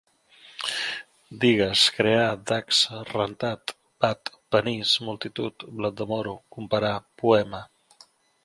Digues: 1.43 1.83
crear, 1.97 2.23
dacsa, 2.53 3.03
rentat, 3.11 3.75
bat, 4.07 4.33
panís, 4.57 4.97
multitud, 5.11 5.69
blat 5.79 6.01
de 6.03 6.11
moro, 6.15 6.37
comparar, 6.57 6.95
poema 7.25 7.63